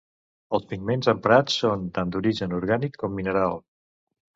Els 0.57 0.65
pigments 0.71 1.11
emprats 1.13 1.59
són 1.67 1.85
tant 2.01 2.17
d'origen 2.17 2.59
orgànic 2.63 3.03
com 3.05 3.19
mineral. 3.23 3.61